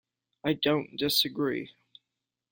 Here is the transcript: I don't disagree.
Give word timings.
I 0.43 0.53
don't 0.53 0.97
disagree. 0.97 1.69